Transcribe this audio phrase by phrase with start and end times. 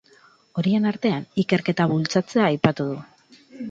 [0.61, 3.03] Horien artean ikerketa bultzatzea aipatu du.